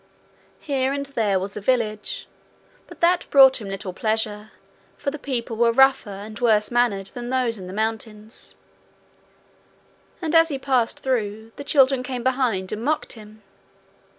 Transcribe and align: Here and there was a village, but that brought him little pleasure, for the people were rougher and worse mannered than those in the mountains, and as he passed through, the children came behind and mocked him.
Here 0.57 0.91
and 0.93 1.05
there 1.05 1.39
was 1.39 1.55
a 1.55 1.61
village, 1.61 2.27
but 2.87 3.01
that 3.01 3.27
brought 3.29 3.61
him 3.61 3.69
little 3.69 3.93
pleasure, 3.93 4.49
for 4.97 5.11
the 5.11 5.19
people 5.19 5.55
were 5.55 5.71
rougher 5.71 6.09
and 6.09 6.39
worse 6.39 6.71
mannered 6.71 7.05
than 7.13 7.29
those 7.29 7.59
in 7.59 7.67
the 7.67 7.71
mountains, 7.71 8.55
and 10.19 10.33
as 10.33 10.49
he 10.49 10.57
passed 10.57 11.01
through, 11.01 11.51
the 11.55 11.63
children 11.63 12.01
came 12.01 12.23
behind 12.23 12.71
and 12.71 12.83
mocked 12.83 13.11
him. 13.13 13.43